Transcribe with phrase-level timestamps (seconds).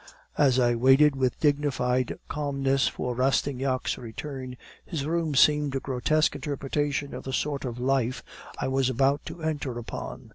[0.39, 7.13] "As I waited with dignified calmness for Rastignac's return, his room seemed a grotesque interpretation
[7.13, 8.23] of the sort of life
[8.59, 10.29] I was about to enter upon.